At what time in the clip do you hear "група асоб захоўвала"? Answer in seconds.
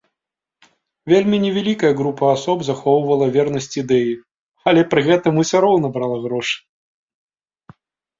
1.99-3.27